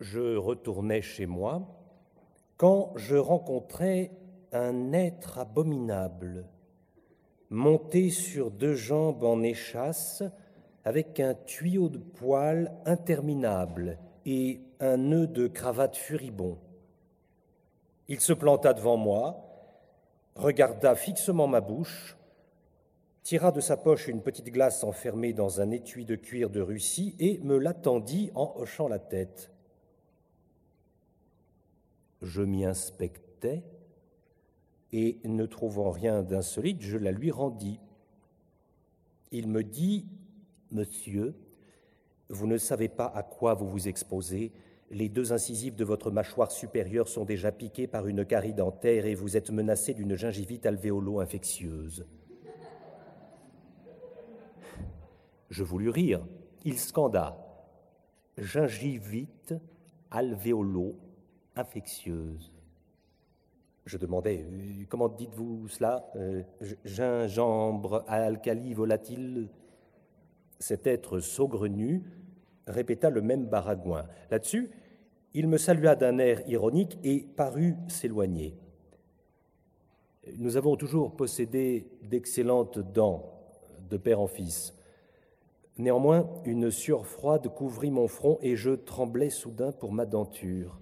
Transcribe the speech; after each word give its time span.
je 0.00 0.36
retournais 0.36 1.02
chez 1.02 1.26
moi 1.26 1.66
quand 2.56 2.92
je 2.96 3.16
rencontrais 3.16 4.10
un 4.52 4.92
être 4.92 5.38
abominable, 5.38 6.46
monté 7.50 8.10
sur 8.10 8.50
deux 8.50 8.74
jambes 8.74 9.22
en 9.22 9.42
échasse, 9.42 10.22
avec 10.84 11.20
un 11.20 11.34
tuyau 11.34 11.88
de 11.88 11.98
poils 11.98 12.72
interminable 12.84 13.98
et 14.26 14.60
un 14.80 14.96
nœud 14.96 15.26
de 15.26 15.46
cravate 15.46 15.96
furibond. 15.96 16.58
Il 18.08 18.20
se 18.20 18.32
planta 18.32 18.72
devant 18.72 18.96
moi, 18.96 19.44
regarda 20.34 20.94
fixement 20.94 21.46
ma 21.46 21.60
bouche, 21.60 22.16
tira 23.22 23.52
de 23.52 23.60
sa 23.60 23.76
poche 23.76 24.08
une 24.08 24.22
petite 24.22 24.50
glace 24.50 24.82
enfermée 24.82 25.34
dans 25.34 25.60
un 25.60 25.70
étui 25.70 26.06
de 26.06 26.16
cuir 26.16 26.48
de 26.48 26.60
Russie 26.60 27.14
et 27.20 27.38
me 27.44 27.58
l'attendit 27.58 28.30
en 28.34 28.54
hochant 28.56 28.88
la 28.88 28.98
tête. 28.98 29.52
Je 32.22 32.42
m'y 32.42 32.64
inspectais 32.64 33.62
et, 34.92 35.18
ne 35.24 35.46
trouvant 35.46 35.90
rien 35.90 36.22
d'insolite, 36.22 36.80
je 36.80 36.96
la 36.96 37.12
lui 37.12 37.30
rendis. 37.30 37.78
Il 39.30 39.48
me 39.48 39.62
dit 39.62 40.06
Monsieur, 40.72 41.34
vous 42.28 42.46
ne 42.46 42.58
savez 42.58 42.88
pas 42.88 43.06
à 43.06 43.22
quoi 43.22 43.54
vous 43.54 43.68
vous 43.68 43.88
exposez. 43.88 44.52
Les 44.90 45.08
deux 45.08 45.32
incisives 45.32 45.76
de 45.76 45.84
votre 45.84 46.10
mâchoire 46.10 46.50
supérieure 46.50 47.08
sont 47.08 47.24
déjà 47.24 47.52
piquées 47.52 47.86
par 47.86 48.06
une 48.06 48.24
carie 48.24 48.54
dentaire 48.54 49.04
et 49.04 49.14
vous 49.14 49.36
êtes 49.36 49.50
menacé 49.50 49.92
d'une 49.92 50.14
gingivite 50.14 50.64
alvéolo-infectieuse. 50.64 52.06
Je 55.50 55.62
voulus 55.62 55.90
rire. 55.90 56.26
Il 56.64 56.78
scanda 56.78 57.44
Gingivite 58.38 59.54
alvéolo-infectieuse. 61.58 62.52
Je 63.84 63.96
demandais 63.96 64.44
euh, 64.44 64.84
Comment 64.88 65.08
dites-vous 65.08 65.68
cela? 65.68 66.10
Euh, 66.16 66.42
Gingembre 66.84 68.04
alcali 68.06 68.74
volatile 68.74 69.48
cet 70.58 70.86
être 70.86 71.20
saugrenu 71.20 72.02
répéta 72.66 73.10
le 73.10 73.22
même 73.22 73.46
baragouin. 73.46 74.06
Là-dessus, 74.30 74.70
il 75.32 75.46
me 75.46 75.56
salua 75.56 75.94
d'un 75.94 76.18
air 76.18 76.46
ironique 76.48 76.98
et 77.04 77.20
parut 77.36 77.76
s'éloigner. 77.86 78.56
Nous 80.36 80.56
avons 80.56 80.76
toujours 80.76 81.16
possédé 81.16 81.86
d'excellentes 82.02 82.78
dents 82.78 83.24
de 83.88 83.96
père 83.96 84.20
en 84.20 84.26
fils. 84.26 84.74
Néanmoins, 85.78 86.28
une 86.44 86.70
sueur 86.70 87.06
froide 87.06 87.48
couvrit 87.48 87.90
mon 87.90 88.08
front 88.08 88.38
et 88.42 88.56
je 88.56 88.70
tremblais 88.70 89.30
soudain 89.30 89.72
pour 89.72 89.92
ma 89.92 90.04
denture. 90.04 90.78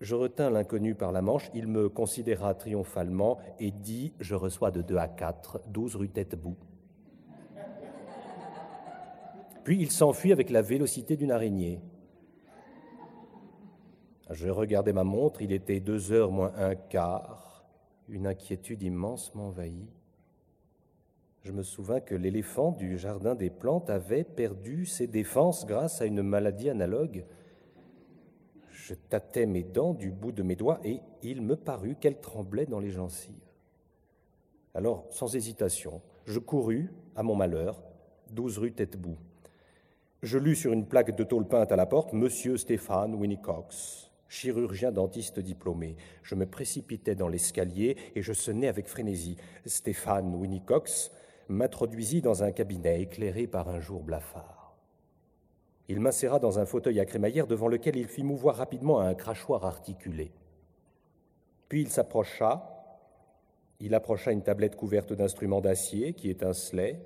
Je 0.00 0.14
retins 0.14 0.50
l'inconnu 0.50 0.94
par 0.94 1.10
la 1.10 1.22
manche, 1.22 1.50
il 1.54 1.66
me 1.66 1.88
considéra 1.88 2.54
triomphalement 2.54 3.38
et 3.58 3.70
dit 3.70 4.12
Je 4.20 4.34
reçois 4.34 4.70
de 4.70 4.82
deux 4.82 4.98
à 4.98 5.08
quatre, 5.08 5.60
douze 5.68 5.96
rue 5.96 6.10
Tête-Bout. 6.10 6.56
Puis 9.64 9.78
il 9.80 9.90
s'enfuit 9.90 10.32
avec 10.32 10.50
la 10.50 10.62
vélocité 10.62 11.16
d'une 11.16 11.32
araignée. 11.32 11.80
Je 14.30 14.48
regardais 14.48 14.92
ma 14.92 15.04
montre, 15.04 15.40
il 15.40 15.52
était 15.52 15.80
deux 15.80 16.12
heures 16.12 16.30
moins 16.30 16.52
un 16.56 16.74
quart. 16.74 17.64
Une 18.08 18.26
inquiétude 18.26 18.82
immense 18.82 19.34
m'envahit. 19.34 19.88
Je 21.42 21.52
me 21.52 21.62
souvins 21.62 22.00
que 22.00 22.14
l'éléphant 22.14 22.72
du 22.72 22.98
jardin 22.98 23.34
des 23.34 23.50
plantes 23.50 23.88
avait 23.88 24.24
perdu 24.24 24.84
ses 24.84 25.06
défenses 25.06 25.64
grâce 25.64 26.00
à 26.00 26.06
une 26.06 26.22
maladie 26.22 26.68
analogue. 26.68 27.24
Je 28.86 28.94
tâtais 28.94 29.46
mes 29.46 29.64
dents 29.64 29.94
du 29.94 30.12
bout 30.12 30.30
de 30.30 30.44
mes 30.44 30.54
doigts 30.54 30.78
et 30.84 31.00
il 31.20 31.42
me 31.42 31.56
parut 31.56 31.96
qu'elles 31.96 32.20
tremblaient 32.20 32.66
dans 32.66 32.78
les 32.78 32.92
gencives. 32.92 33.34
Alors, 34.74 35.06
sans 35.10 35.34
hésitation, 35.34 36.02
je 36.24 36.38
courus, 36.38 36.88
à 37.16 37.24
mon 37.24 37.34
malheur, 37.34 37.82
douze 38.30 38.58
rue 38.58 38.70
Tête-Bout. 38.70 39.16
Je 40.22 40.38
lus 40.38 40.54
sur 40.54 40.72
une 40.72 40.86
plaque 40.86 41.16
de 41.16 41.24
tôle 41.24 41.48
peinte 41.48 41.72
à 41.72 41.76
la 41.76 41.86
porte 41.86 42.12
Monsieur 42.12 42.56
Stéphane 42.56 43.16
Winnicox, 43.16 44.12
chirurgien 44.28 44.92
dentiste 44.92 45.40
diplômé. 45.40 45.96
Je 46.22 46.36
me 46.36 46.46
précipitai 46.46 47.16
dans 47.16 47.26
l'escalier 47.26 47.96
et 48.14 48.22
je 48.22 48.32
sonnai 48.32 48.68
avec 48.68 48.86
frénésie. 48.86 49.36
Stéphane 49.64 50.32
Winnicox 50.32 51.10
m'introduisit 51.48 52.22
dans 52.22 52.44
un 52.44 52.52
cabinet 52.52 53.02
éclairé 53.02 53.48
par 53.48 53.68
un 53.68 53.80
jour 53.80 54.04
blafard. 54.04 54.55
Il 55.88 56.00
m'inséra 56.00 56.38
dans 56.38 56.58
un 56.58 56.66
fauteuil 56.66 56.98
à 56.98 57.04
crémaillère 57.04 57.46
devant 57.46 57.68
lequel 57.68 57.96
il 57.96 58.08
fit 58.08 58.24
mouvoir 58.24 58.56
rapidement 58.56 59.00
un 59.00 59.14
crachoir 59.14 59.64
articulé. 59.64 60.32
Puis 61.68 61.82
il 61.82 61.88
s'approcha, 61.88 62.76
il 63.80 63.94
approcha 63.94 64.32
une 64.32 64.42
tablette 64.42 64.76
couverte 64.76 65.12
d'instruments 65.12 65.60
d'acier 65.60 66.12
qui 66.12 66.30
étincelait, 66.30 67.00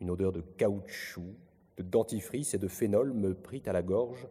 une 0.00 0.10
odeur 0.10 0.32
de 0.32 0.40
caoutchouc, 0.40 1.34
de 1.76 1.82
dentifrice 1.82 2.54
et 2.54 2.58
de 2.58 2.68
phénol 2.68 3.12
me 3.12 3.34
prit 3.34 3.62
à 3.66 3.72
la 3.72 3.82
gorge. 3.82 4.28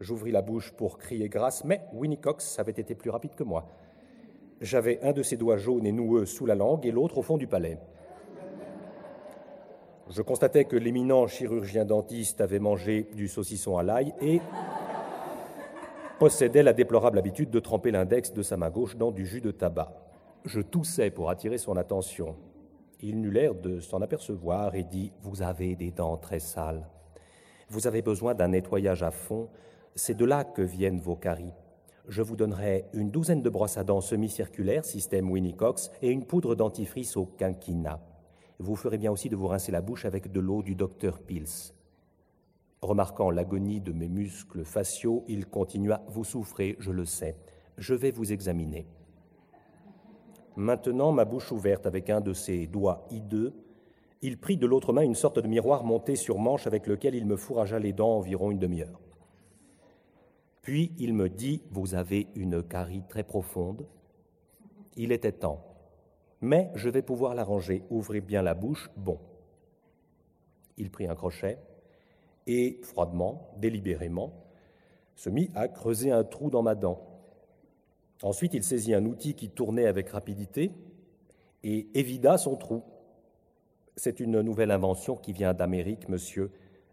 J'ouvris 0.00 0.30
la 0.30 0.42
bouche 0.42 0.72
pour 0.72 0.98
crier 0.98 1.28
grâce, 1.28 1.64
mais 1.64 1.82
Winnie 1.92 2.20
Cox 2.20 2.58
avait 2.58 2.72
été 2.72 2.94
plus 2.94 3.10
rapide 3.10 3.34
que 3.34 3.42
moi. 3.42 3.68
J'avais 4.60 5.00
un 5.02 5.12
de 5.12 5.22
ses 5.22 5.36
doigts 5.36 5.56
jaunes 5.56 5.86
et 5.86 5.92
noueux 5.92 6.26
sous 6.26 6.46
la 6.46 6.54
langue 6.54 6.84
et 6.84 6.90
l'autre 6.90 7.18
au 7.18 7.22
fond 7.22 7.36
du 7.36 7.46
palais. 7.46 7.78
Je 10.10 10.22
constatais 10.22 10.64
que 10.64 10.76
l'éminent 10.76 11.26
chirurgien 11.26 11.84
dentiste 11.84 12.40
avait 12.40 12.58
mangé 12.58 13.06
du 13.14 13.28
saucisson 13.28 13.76
à 13.76 13.82
l'ail 13.82 14.14
et 14.22 14.40
possédait 16.18 16.62
la 16.62 16.72
déplorable 16.72 17.18
habitude 17.18 17.50
de 17.50 17.60
tremper 17.60 17.90
l'index 17.90 18.32
de 18.32 18.42
sa 18.42 18.56
main 18.56 18.70
gauche 18.70 18.96
dans 18.96 19.10
du 19.10 19.26
jus 19.26 19.42
de 19.42 19.50
tabac. 19.50 19.92
Je 20.46 20.62
toussais 20.62 21.10
pour 21.10 21.28
attirer 21.28 21.58
son 21.58 21.76
attention. 21.76 22.36
Il 23.00 23.20
n'eut 23.20 23.30
l'air 23.30 23.54
de 23.54 23.80
s'en 23.80 24.00
apercevoir 24.00 24.74
et 24.74 24.82
dit 24.82 25.12
Vous 25.20 25.42
avez 25.42 25.76
des 25.76 25.90
dents 25.90 26.16
très 26.16 26.40
sales. 26.40 26.88
Vous 27.68 27.86
avez 27.86 28.00
besoin 28.00 28.34
d'un 28.34 28.48
nettoyage 28.48 29.02
à 29.02 29.10
fond. 29.10 29.50
C'est 29.94 30.16
de 30.16 30.24
là 30.24 30.42
que 30.42 30.62
viennent 30.62 31.00
vos 31.00 31.16
caries. 31.16 31.52
Je 32.08 32.22
vous 32.22 32.36
donnerai 32.36 32.86
une 32.94 33.10
douzaine 33.10 33.42
de 33.42 33.50
brosses 33.50 33.76
à 33.76 33.84
dents 33.84 34.00
semi-circulaires, 34.00 34.86
système 34.86 35.30
Winnicox, 35.30 35.90
et 36.00 36.10
une 36.10 36.24
poudre 36.24 36.54
dentifrice 36.54 37.18
au 37.18 37.26
quinquina. 37.26 38.00
Vous 38.58 38.74
ferez 38.74 38.98
bien 38.98 39.12
aussi 39.12 39.28
de 39.28 39.36
vous 39.36 39.46
rincer 39.46 39.70
la 39.70 39.80
bouche 39.80 40.04
avec 40.04 40.32
de 40.32 40.40
l'eau 40.40 40.62
du 40.62 40.74
docteur 40.74 41.20
Pils. 41.20 41.72
Remarquant 42.82 43.30
l'agonie 43.30 43.80
de 43.80 43.92
mes 43.92 44.08
muscles 44.08 44.64
faciaux, 44.64 45.24
il 45.28 45.46
continua 45.46 46.02
Vous 46.08 46.24
souffrez, 46.24 46.76
je 46.78 46.90
le 46.90 47.04
sais. 47.04 47.36
Je 47.76 47.94
vais 47.94 48.10
vous 48.10 48.32
examiner. 48.32 48.86
Maintenant, 50.56 51.12
ma 51.12 51.24
bouche 51.24 51.52
ouverte 51.52 51.86
avec 51.86 52.10
un 52.10 52.20
de 52.20 52.32
ses 52.32 52.66
doigts 52.66 53.06
hideux, 53.10 53.54
il 54.22 54.38
prit 54.38 54.56
de 54.56 54.66
l'autre 54.66 54.92
main 54.92 55.02
une 55.02 55.14
sorte 55.14 55.38
de 55.38 55.46
miroir 55.46 55.84
monté 55.84 56.16
sur 56.16 56.38
manche 56.38 56.66
avec 56.66 56.88
lequel 56.88 57.14
il 57.14 57.26
me 57.26 57.36
fourragea 57.36 57.78
les 57.78 57.92
dents 57.92 58.16
environ 58.16 58.50
une 58.50 58.58
demi-heure. 58.58 59.00
Puis 60.62 60.92
il 60.98 61.14
me 61.14 61.28
dit 61.28 61.62
Vous 61.70 61.94
avez 61.94 62.26
une 62.34 62.64
carie 62.64 63.04
très 63.08 63.22
profonde. 63.22 63.86
Il 64.96 65.12
était 65.12 65.30
temps. 65.30 65.67
Mais 66.40 66.70
je 66.74 66.88
vais 66.88 67.02
pouvoir 67.02 67.34
l'arranger. 67.34 67.82
Ouvrez 67.90 68.20
bien 68.20 68.42
la 68.42 68.54
bouche. 68.54 68.90
Bon. 68.96 69.18
Il 70.76 70.90
prit 70.90 71.06
un 71.08 71.14
crochet 71.14 71.58
et, 72.46 72.80
froidement, 72.82 73.50
délibérément, 73.58 74.32
se 75.14 75.28
mit 75.30 75.50
à 75.54 75.68
creuser 75.68 76.10
un 76.10 76.24
trou 76.24 76.50
dans 76.50 76.62
ma 76.62 76.74
dent. 76.74 77.04
Ensuite, 78.22 78.54
il 78.54 78.64
saisit 78.64 78.94
un 78.94 79.04
outil 79.04 79.34
qui 79.34 79.50
tournait 79.50 79.86
avec 79.86 80.08
rapidité 80.08 80.72
et 81.62 81.88
évida 81.94 82.38
son 82.38 82.56
trou. 82.56 82.82
C'est 83.96 84.20
une 84.20 84.40
nouvelle 84.40 84.70
invention 84.70 85.16
qui 85.16 85.32
vient 85.32 85.54
d'Amérique, 85.54 86.08
monsieur, 86.08 86.50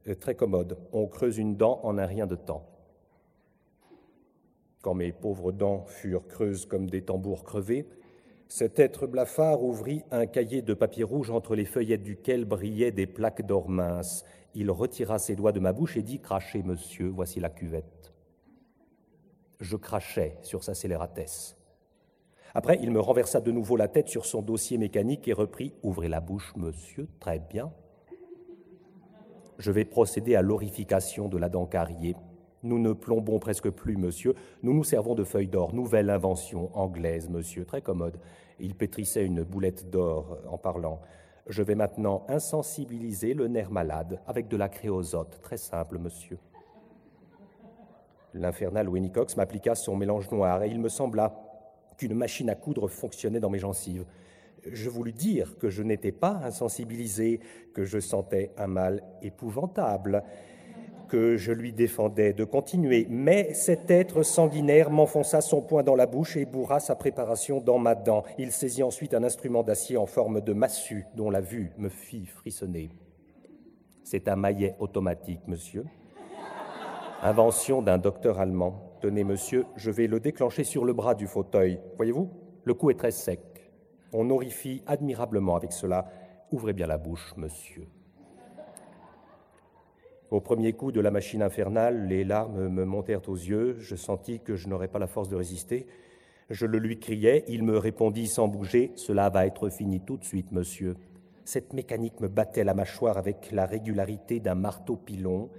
euh, 0.07 0.15
très 0.15 0.35
commode. 0.35 0.77
On 0.91 1.07
creuse 1.07 1.37
une 1.37 1.55
dent 1.55 1.79
en 1.83 1.97
un 1.97 2.05
rien 2.05 2.27
de 2.27 2.35
temps. 2.35 2.67
Quand 4.81 4.93
mes 4.93 5.11
pauvres 5.11 5.51
dents 5.51 5.85
furent 5.85 6.27
creuses 6.27 6.65
comme 6.65 6.89
des 6.89 7.03
tambours 7.03 7.43
crevés, 7.43 7.87
cet 8.47 8.79
être 8.79 9.07
blafard 9.07 9.63
ouvrit 9.63 10.03
un 10.11 10.25
cahier 10.25 10.61
de 10.61 10.73
papier 10.73 11.03
rouge 11.03 11.31
entre 11.31 11.55
les 11.55 11.65
feuillettes 11.65 12.03
duquel 12.03 12.45
brillaient 12.45 12.91
des 12.91 13.07
plaques 13.07 13.45
d'or 13.45 13.69
minces. 13.69 14.23
Il 14.53 14.71
retira 14.71 15.19
ses 15.19 15.35
doigts 15.35 15.51
de 15.51 15.59
ma 15.59 15.73
bouche 15.73 15.97
et 15.97 16.03
dit 16.03 16.19
Crachez, 16.19 16.63
monsieur, 16.63 17.07
voici 17.07 17.39
la 17.39 17.49
cuvette 17.49 18.05
je 19.59 19.75
crachais 19.75 20.37
sur 20.41 20.63
sa 20.63 20.73
scélératesse. 20.73 21.57
Après, 22.53 22.79
il 22.81 22.91
me 22.91 22.99
renversa 22.99 23.41
de 23.41 23.51
nouveau 23.51 23.75
la 23.75 23.87
tête 23.87 24.07
sur 24.07 24.25
son 24.25 24.41
dossier 24.41 24.77
mécanique 24.77 25.27
et 25.27 25.33
reprit 25.33 25.73
Ouvrez 25.83 26.07
la 26.07 26.21
bouche, 26.21 26.53
monsieur, 26.55 27.07
très 27.19 27.39
bien. 27.39 27.71
Je 29.57 29.71
vais 29.71 29.85
procéder 29.85 30.35
à 30.35 30.41
l'orification 30.41 31.27
de 31.27 31.37
la 31.37 31.49
dent 31.49 31.65
carriée. 31.65 32.15
Nous 32.65 32.79
ne 32.79 32.93
plombons 32.93 33.37
presque 33.37 33.69
plus, 33.69 33.95
monsieur. 33.95 34.33
Nous 34.63 34.73
nous 34.73 34.83
servons 34.83 35.13
de 35.13 35.23
feuilles 35.23 35.47
d'or, 35.47 35.75
nouvelle 35.75 36.09
invention 36.09 36.75
anglaise, 36.75 37.29
monsieur, 37.29 37.63
très 37.63 37.83
commode. 37.83 38.17
Il 38.59 38.73
pétrissait 38.73 39.23
une 39.23 39.43
boulette 39.43 39.91
d'or 39.91 40.39
en 40.49 40.57
parlant. 40.57 40.99
Je 41.45 41.61
vais 41.61 41.75
maintenant 41.75 42.25
insensibiliser 42.27 43.35
le 43.35 43.47
nerf 43.47 43.69
malade 43.69 44.19
avec 44.25 44.47
de 44.47 44.57
la 44.57 44.67
créosote, 44.67 45.39
très 45.43 45.57
simple, 45.57 45.99
monsieur. 45.99 46.39
L'infernal 48.33 48.89
Winnicox 48.89 49.37
m'appliqua 49.37 49.75
son 49.75 49.95
mélange 49.95 50.31
noir 50.31 50.63
et 50.63 50.67
il 50.67 50.79
me 50.79 50.89
sembla 50.89 51.35
qu'une 51.99 52.15
machine 52.15 52.49
à 52.49 52.55
coudre 52.55 52.87
fonctionnait 52.87 53.39
dans 53.39 53.51
mes 53.51 53.59
gencives. 53.59 54.05
Je 54.71 54.89
voulus 54.89 55.13
dire 55.13 55.59
que 55.59 55.69
je 55.69 55.83
n'étais 55.83 56.11
pas 56.11 56.41
insensibilisé, 56.43 57.41
que 57.75 57.83
je 57.83 57.99
sentais 57.99 58.51
un 58.57 58.65
mal 58.65 59.03
épouvantable, 59.21 60.23
que 61.07 61.37
je 61.37 61.51
lui 61.51 61.73
défendais 61.73 62.33
de 62.33 62.43
continuer, 62.43 63.07
mais 63.09 63.53
cet 63.53 63.89
être 63.91 64.23
sanguinaire 64.23 64.89
m'enfonça 64.89 65.41
son 65.41 65.61
poing 65.61 65.83
dans 65.83 65.95
la 65.95 66.05
bouche 66.05 66.37
et 66.37 66.45
bourra 66.45 66.79
sa 66.79 66.95
préparation 66.95 67.61
dans 67.61 67.77
ma 67.77 67.95
dent. 67.95 68.23
Il 68.37 68.51
saisit 68.51 68.83
ensuite 68.83 69.13
un 69.13 69.23
instrument 69.23 69.63
d'acier 69.63 69.97
en 69.97 70.05
forme 70.05 70.41
de 70.41 70.53
massue, 70.53 71.05
dont 71.15 71.29
la 71.29 71.41
vue 71.41 71.71
me 71.77 71.89
fit 71.89 72.25
frissonner. 72.25 72.89
C'est 74.03 74.27
un 74.27 74.35
maillet 74.35 74.75
automatique, 74.79 75.47
monsieur. 75.47 75.85
Invention 77.21 77.81
d'un 77.81 77.97
docteur 77.97 78.39
allemand. 78.39 78.97
Tenez, 79.01 79.23
monsieur, 79.23 79.65
je 79.75 79.89
vais 79.89 80.07
le 80.07 80.19
déclencher 80.19 80.63
sur 80.63 80.85
le 80.85 80.93
bras 80.93 81.15
du 81.15 81.27
fauteuil. 81.27 81.79
Voyez-vous, 81.95 82.29
le 82.63 82.73
cou 82.73 82.91
est 82.91 82.99
très 82.99 83.11
sec. 83.11 83.39
On 84.13 84.29
horrifie 84.29 84.83
admirablement 84.85 85.55
avec 85.55 85.71
cela. 85.71 86.05
Ouvrez 86.51 86.73
bien 86.73 86.87
la 86.87 86.97
bouche, 86.97 87.33
monsieur. 87.37 87.87
Au 90.35 90.41
premier 90.41 90.73
coup 90.73 90.91
de 90.91 90.99
la 90.99 91.11
machine 91.11 91.41
infernale, 91.41 92.09
les 92.09 92.25
larmes 92.25 92.67
me 92.67 92.83
montèrent 92.83 93.29
aux 93.29 93.37
yeux, 93.37 93.77
je 93.79 93.95
sentis 93.95 94.41
que 94.41 94.57
je 94.57 94.67
n'aurais 94.67 94.89
pas 94.89 94.99
la 94.99 95.07
force 95.07 95.29
de 95.29 95.37
résister. 95.37 95.87
Je 96.49 96.65
le 96.65 96.77
lui 96.77 96.99
criai, 96.99 97.45
il 97.47 97.63
me 97.63 97.77
répondit 97.77 98.27
sans 98.27 98.49
bouger 98.49 98.91
Cela 98.95 99.29
va 99.29 99.45
être 99.45 99.69
fini 99.69 100.01
tout 100.01 100.17
de 100.17 100.25
suite, 100.25 100.51
monsieur. 100.51 100.97
Cette 101.45 101.71
mécanique 101.71 102.19
me 102.19 102.27
battait 102.27 102.65
la 102.65 102.73
mâchoire 102.73 103.17
avec 103.17 103.53
la 103.53 103.65
régularité 103.65 104.41
d'un 104.41 104.55
marteau 104.55 104.97
pilon, 104.97 105.49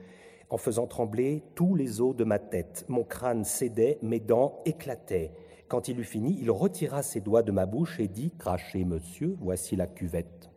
en 0.51 0.59
faisant 0.59 0.87
trembler 0.87 1.43
tous 1.55 1.75
les 1.75 2.03
os 2.03 2.15
de 2.15 2.25
ma 2.25 2.39
tête. 2.39 2.85
Mon 2.89 3.03
crâne 3.03 3.45
cédait, 3.45 3.97
mes 4.03 4.21
dents 4.21 4.61
éclataient. 4.67 5.33
Quand 5.69 5.89
il 5.89 5.99
eut 6.01 6.05
fini, 6.05 6.37
il 6.39 6.51
retira 6.51 7.03
ses 7.03 7.23
doigts 7.23 7.43
de 7.43 7.51
ma 7.51 7.65
bouche 7.65 7.99
et 7.99 8.09
dit 8.09 8.31
Crachez, 8.39 8.85
monsieur, 8.85 9.39
voici 9.41 9.75
la 9.75 9.87
cuvette. 9.87 10.51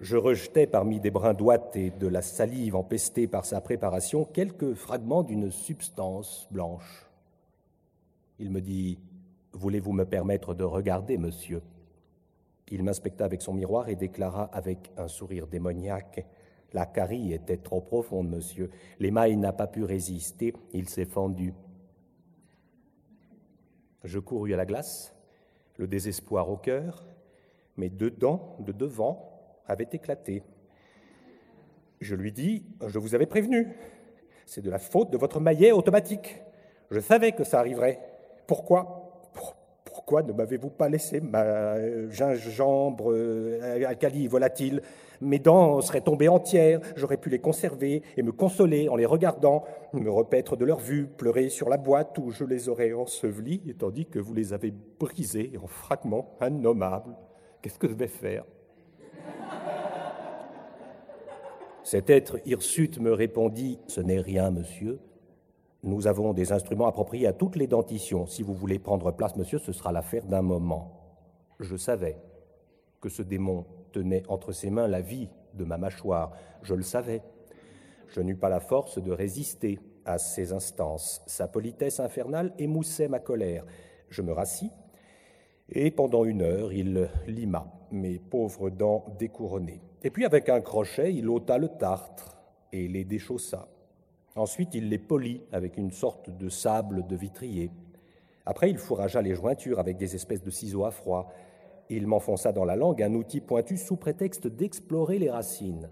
Je 0.00 0.16
rejetai 0.16 0.66
parmi 0.66 1.00
des 1.00 1.10
brins 1.10 1.32
d'ouate 1.32 1.74
et 1.74 1.90
de 1.90 2.06
la 2.06 2.20
salive 2.20 2.76
empestée 2.76 3.26
par 3.26 3.46
sa 3.46 3.62
préparation 3.62 4.26
quelques 4.26 4.74
fragments 4.74 5.22
d'une 5.22 5.50
substance 5.50 6.46
blanche. 6.50 7.06
Il 8.38 8.50
me 8.50 8.60
dit 8.60 8.98
Voulez-vous 9.52 9.92
me 9.92 10.04
permettre 10.04 10.52
de 10.52 10.64
regarder, 10.64 11.16
monsieur? 11.16 11.62
Il 12.68 12.82
m'inspecta 12.82 13.24
avec 13.24 13.40
son 13.40 13.54
miroir 13.54 13.88
et 13.88 13.96
déclara 13.96 14.44
avec 14.52 14.92
un 14.98 15.08
sourire 15.08 15.46
démoniaque 15.46 16.26
La 16.74 16.84
carie 16.84 17.32
était 17.32 17.56
trop 17.56 17.80
profonde, 17.80 18.28
monsieur. 18.28 18.70
L'émail 19.00 19.36
n'a 19.38 19.54
pas 19.54 19.66
pu 19.66 19.82
résister, 19.84 20.52
il 20.74 20.90
s'est 20.90 21.06
fendu. 21.06 21.54
Je 24.04 24.18
courus 24.18 24.52
à 24.52 24.58
la 24.58 24.66
glace, 24.66 25.14
le 25.78 25.86
désespoir 25.86 26.50
au 26.50 26.58
cœur, 26.58 27.06
mes 27.78 27.88
deux 27.88 28.10
dents 28.10 28.56
de 28.60 28.72
devant 28.72 29.35
avait 29.66 29.88
éclaté. 29.92 30.42
Je 32.00 32.14
lui 32.14 32.32
dis 32.32 32.64
Je 32.86 32.98
vous 32.98 33.14
avais 33.14 33.26
prévenu. 33.26 33.68
C'est 34.46 34.62
de 34.62 34.70
la 34.70 34.78
faute 34.78 35.10
de 35.10 35.18
votre 35.18 35.40
maillet 35.40 35.72
automatique. 35.72 36.42
Je 36.90 37.00
savais 37.00 37.32
que 37.32 37.44
ça 37.44 37.58
arriverait. 37.58 38.00
Pourquoi? 38.46 39.02
Pourquoi 39.84 40.22
ne 40.22 40.32
m'avez-vous 40.32 40.70
pas 40.70 40.88
laissé 40.88 41.20
ma 41.20 42.10
gingembre 42.10 43.12
euh, 43.12 43.84
alcali 43.86 44.28
volatile? 44.28 44.82
Mes 45.20 45.38
dents 45.38 45.80
seraient 45.80 46.02
tombées 46.02 46.28
entières, 46.28 46.80
j'aurais 46.94 47.16
pu 47.16 47.30
les 47.30 47.38
conserver 47.38 48.02
et 48.16 48.22
me 48.22 48.30
consoler 48.30 48.88
en 48.88 48.96
les 48.96 49.06
regardant, 49.06 49.64
me 49.94 50.10
repaître 50.10 50.56
de 50.56 50.64
leur 50.64 50.78
vue, 50.78 51.06
pleurer 51.06 51.48
sur 51.48 51.68
la 51.68 51.78
boîte 51.78 52.18
où 52.18 52.30
je 52.30 52.44
les 52.44 52.68
aurais 52.68 52.92
ensevelis, 52.92 53.74
tandis 53.78 54.06
que 54.06 54.18
vous 54.18 54.34
les 54.34 54.52
avez 54.52 54.72
brisés 55.00 55.52
en 55.60 55.66
fragments 55.66 56.36
innommables. 56.42 57.16
Qu'est-ce 57.62 57.78
que 57.78 57.88
je 57.88 57.94
vais 57.94 58.08
faire? 58.08 58.44
Cet 61.82 62.10
être 62.10 62.38
hirsute 62.44 62.98
me 62.98 63.12
répondit 63.12 63.78
Ce 63.86 64.00
n'est 64.00 64.20
rien, 64.20 64.50
monsieur. 64.50 64.98
Nous 65.84 66.08
avons 66.08 66.32
des 66.32 66.50
instruments 66.50 66.88
appropriés 66.88 67.28
à 67.28 67.32
toutes 67.32 67.54
les 67.54 67.68
dentitions. 67.68 68.26
Si 68.26 68.42
vous 68.42 68.54
voulez 68.54 68.80
prendre 68.80 69.12
place, 69.12 69.36
monsieur, 69.36 69.58
ce 69.58 69.72
sera 69.72 69.92
l'affaire 69.92 70.26
d'un 70.26 70.42
moment. 70.42 70.90
Je 71.60 71.76
savais 71.76 72.16
que 73.00 73.08
ce 73.08 73.22
démon 73.22 73.64
tenait 73.92 74.24
entre 74.28 74.50
ses 74.50 74.68
mains 74.68 74.88
la 74.88 75.00
vie 75.00 75.28
de 75.54 75.64
ma 75.64 75.78
mâchoire. 75.78 76.32
Je 76.62 76.74
le 76.74 76.82
savais. 76.82 77.22
Je 78.08 78.20
n'eus 78.20 78.36
pas 78.36 78.48
la 78.48 78.58
force 78.58 79.00
de 79.00 79.12
résister 79.12 79.78
à 80.04 80.18
ses 80.18 80.52
instances. 80.52 81.22
Sa 81.26 81.46
politesse 81.46 82.00
infernale 82.00 82.52
émoussait 82.58 83.06
ma 83.06 83.20
colère. 83.20 83.64
Je 84.08 84.22
me 84.22 84.32
rassis, 84.32 84.72
et 85.70 85.90
pendant 85.90 86.24
une 86.24 86.42
heure, 86.42 86.72
il 86.72 87.08
lima 87.26 87.66
mes 87.90 88.18
pauvres 88.18 88.70
dents 88.70 89.04
découronnées. 89.18 89.80
Et 90.02 90.10
puis 90.10 90.24
avec 90.24 90.48
un 90.48 90.60
crochet, 90.60 91.14
il 91.14 91.28
ôta 91.28 91.58
le 91.58 91.68
tartre 91.68 92.36
et 92.72 92.88
les 92.88 93.04
déchaussa. 93.04 93.68
Ensuite, 94.36 94.74
il 94.74 94.88
les 94.88 94.98
polit 94.98 95.42
avec 95.50 95.76
une 95.76 95.90
sorte 95.90 96.30
de 96.30 96.48
sable 96.48 97.06
de 97.06 97.16
vitrier. 97.16 97.70
Après, 98.44 98.70
il 98.70 98.78
fourragea 98.78 99.22
les 99.22 99.34
jointures 99.34 99.80
avec 99.80 99.96
des 99.96 100.14
espèces 100.14 100.42
de 100.42 100.50
ciseaux 100.50 100.84
à 100.84 100.90
froid. 100.90 101.32
Il 101.88 102.06
m'enfonça 102.06 102.52
dans 102.52 102.64
la 102.64 102.76
langue 102.76 103.02
un 103.02 103.14
outil 103.14 103.40
pointu 103.40 103.76
sous 103.76 103.96
prétexte 103.96 104.46
d'explorer 104.46 105.18
les 105.18 105.30
racines. 105.30 105.88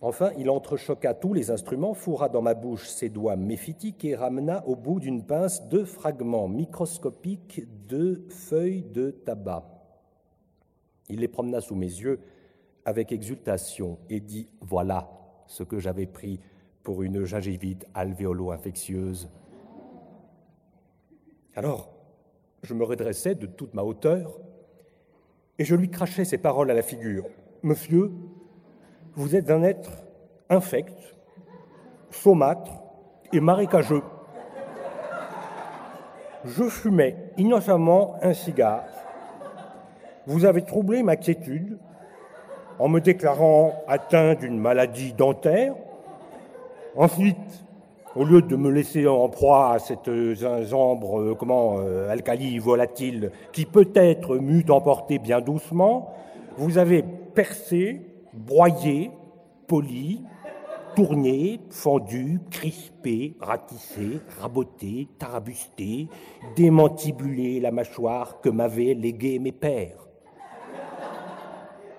Enfin, 0.00 0.32
il 0.36 0.50
entrechoqua 0.50 1.14
tous 1.14 1.32
les 1.32 1.50
instruments, 1.50 1.94
fourra 1.94 2.28
dans 2.28 2.42
ma 2.42 2.54
bouche 2.54 2.88
ses 2.88 3.08
doigts 3.08 3.36
méphitiques 3.36 4.04
et 4.04 4.14
ramena 4.14 4.66
au 4.66 4.76
bout 4.76 5.00
d'une 5.00 5.24
pince 5.24 5.66
deux 5.68 5.84
fragments 5.84 6.48
microscopiques 6.48 7.62
de 7.86 8.26
feuilles 8.28 8.82
de 8.82 9.10
tabac. 9.10 9.64
Il 11.08 11.20
les 11.20 11.28
promena 11.28 11.60
sous 11.60 11.74
mes 11.74 11.86
yeux 11.86 12.20
avec 12.84 13.12
exultation 13.12 13.98
et 14.10 14.20
dit 14.20 14.48
Voilà 14.60 15.10
ce 15.46 15.62
que 15.62 15.78
j'avais 15.78 16.06
pris 16.06 16.40
pour 16.82 17.02
une 17.02 17.24
gingivite 17.24 17.86
alvéolo-infectieuse. 17.94 19.30
Alors, 21.56 21.94
je 22.62 22.74
me 22.74 22.84
redressai 22.84 23.34
de 23.34 23.46
toute 23.46 23.74
ma 23.74 23.82
hauteur 23.82 24.38
et 25.58 25.64
je 25.64 25.74
lui 25.74 25.90
crachai 25.90 26.24
ces 26.24 26.38
paroles 26.38 26.70
à 26.70 26.74
la 26.74 26.82
figure. 26.82 27.26
Monsieur, 27.62 28.10
vous 29.16 29.36
êtes 29.36 29.50
un 29.50 29.62
être 29.62 29.90
infect, 30.50 30.94
saumâtre 32.10 32.72
et 33.32 33.40
marécageux. 33.40 34.02
Je 36.44 36.64
fumais 36.64 37.16
innocemment 37.38 38.16
un 38.22 38.34
cigare. 38.34 38.84
Vous 40.26 40.44
avez 40.44 40.62
troublé 40.62 41.02
ma 41.02 41.16
quiétude 41.16 41.78
en 42.78 42.88
me 42.88 43.00
déclarant 43.00 43.82
atteint 43.86 44.34
d'une 44.34 44.58
maladie 44.58 45.12
dentaire. 45.12 45.74
Ensuite, 46.96 47.64
au 48.16 48.24
lieu 48.24 48.42
de 48.42 48.56
me 48.56 48.70
laisser 48.70 49.06
en 49.06 49.28
proie 49.28 49.72
à 49.72 49.78
cette 49.78 50.10
gingembre, 50.34 51.20
euh, 51.20 51.34
comment, 51.34 51.78
euh, 51.78 52.10
alcali 52.10 52.58
volatile, 52.58 53.32
qui 53.52 53.66
peut-être 53.66 54.36
m'eût 54.36 54.64
emporté 54.68 55.18
bien 55.18 55.40
doucement, 55.40 56.12
vous 56.56 56.78
avez 56.78 57.02
percé, 57.02 58.02
broyé, 58.34 59.10
poli, 59.66 60.22
tourné, 60.94 61.60
fendu, 61.70 62.40
crispé, 62.50 63.36
ratissé, 63.40 64.20
raboté, 64.40 65.08
tarabusté, 65.18 66.08
démantibulé 66.56 67.60
la 67.60 67.70
mâchoire 67.70 68.40
que 68.40 68.48
m'avaient 68.48 68.94
léguée 68.94 69.38
mes 69.38 69.52
pères. 69.52 70.08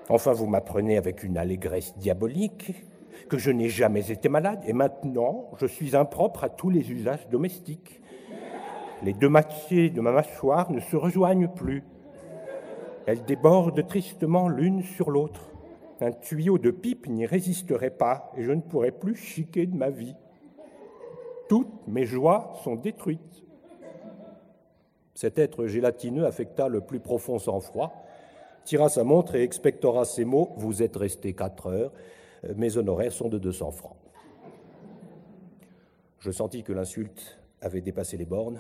Enfin, 0.08 0.34
vous 0.34 0.46
m'apprenez 0.46 0.98
avec 0.98 1.24
une 1.24 1.38
allégresse 1.38 1.98
diabolique 1.98 2.74
que 3.28 3.38
je 3.38 3.50
n'ai 3.50 3.70
jamais 3.70 4.12
été 4.12 4.30
malade 4.30 4.62
et 4.68 4.74
maintenant 4.74 5.50
je 5.58 5.66
suis 5.66 5.96
impropre 5.96 6.44
à 6.44 6.50
tous 6.50 6.70
les 6.70 6.92
usages 6.92 7.28
domestiques. 7.30 8.02
Les 9.04 9.14
deux 9.14 9.30
moitiés 9.30 9.90
de 9.90 10.02
ma 10.02 10.12
mâchoire 10.12 10.72
ne 10.72 10.80
se 10.80 10.96
rejoignent 10.96 11.48
plus. 11.48 11.84
Elles 13.08 13.24
débordent 13.24 13.86
tristement 13.88 14.48
l'une 14.48 14.84
sur 14.84 15.10
l'autre. 15.12 15.55
Un 16.02 16.12
tuyau 16.12 16.58
de 16.58 16.72
pipe 16.72 17.08
n'y 17.08 17.26
résisterait 17.26 17.90
pas 17.90 18.32
et 18.36 18.44
je 18.44 18.52
ne 18.52 18.62
pourrais 18.62 18.92
plus 18.92 19.16
chiquer 19.16 19.66
de 19.66 19.76
ma 19.76 19.90
vie. 19.90 20.16
Toutes 21.48 21.88
mes 21.88 22.06
joies 22.06 22.54
sont 22.64 22.76
détruites. 22.76 23.44
Cet 25.14 25.40
être 25.40 25.68
gélatineux 25.68 26.26
affecta 26.26 26.68
le 26.68 26.82
plus 26.82 27.00
profond 27.00 27.40
sang-froid 27.40 28.06
tira 28.66 28.90
sa 28.90 29.04
montre 29.04 29.36
et 29.36 29.44
expectora 29.44 30.04
ces 30.06 30.26
mots 30.26 30.54
Vous 30.58 30.84
êtes 30.84 30.98
resté 30.98 31.34
quatre 31.34 31.68
heures, 31.68 31.94
mes 32.56 32.78
honoraires 32.78 33.14
sont 33.14 33.30
de 33.30 33.38
200 33.38 33.72
francs. 33.72 33.96
Je 36.20 36.32
sentis 36.32 36.64
que 36.64 36.74
l'insulte 36.74 37.40
avait 37.62 37.82
dépassé 37.82 38.18
les 38.18 38.26
bornes. 38.26 38.60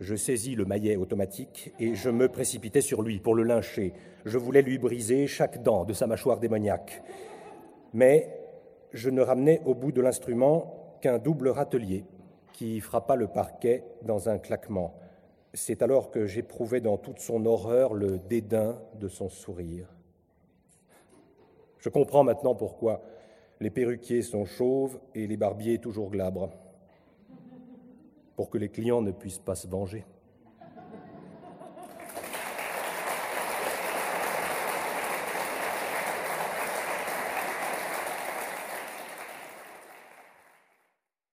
Je 0.00 0.14
saisis 0.14 0.54
le 0.54 0.64
maillet 0.64 0.96
automatique 0.96 1.74
et 1.78 1.94
je 1.94 2.08
me 2.08 2.28
précipitai 2.28 2.80
sur 2.80 3.02
lui 3.02 3.20
pour 3.20 3.34
le 3.34 3.42
lyncher. 3.42 3.92
Je 4.24 4.38
voulais 4.38 4.62
lui 4.62 4.78
briser 4.78 5.26
chaque 5.26 5.62
dent 5.62 5.84
de 5.84 5.92
sa 5.92 6.06
mâchoire 6.06 6.40
démoniaque. 6.40 7.02
Mais 7.92 8.34
je 8.92 9.10
ne 9.10 9.20
ramenais 9.20 9.60
au 9.66 9.74
bout 9.74 9.92
de 9.92 10.00
l'instrument 10.00 10.96
qu'un 11.02 11.18
double 11.18 11.48
râtelier 11.48 12.06
qui 12.54 12.80
frappa 12.80 13.14
le 13.14 13.26
parquet 13.26 13.84
dans 14.00 14.30
un 14.30 14.38
claquement. 14.38 14.94
C'est 15.52 15.82
alors 15.82 16.10
que 16.10 16.24
j'éprouvai 16.24 16.80
dans 16.80 16.96
toute 16.96 17.18
son 17.18 17.44
horreur 17.44 17.92
le 17.92 18.18
dédain 18.18 18.78
de 18.98 19.08
son 19.08 19.28
sourire. 19.28 19.86
Je 21.78 21.90
comprends 21.90 22.24
maintenant 22.24 22.54
pourquoi 22.54 23.02
les 23.60 23.70
perruquiers 23.70 24.22
sont 24.22 24.46
chauves 24.46 24.98
et 25.14 25.26
les 25.26 25.36
barbiers 25.36 25.78
toujours 25.78 26.10
glabres, 26.10 26.50
pour 28.40 28.48
que 28.48 28.56
les 28.56 28.70
clients 28.70 29.02
ne 29.02 29.10
puissent 29.10 29.38
pas 29.38 29.54
se 29.54 29.68
venger. 29.68 30.02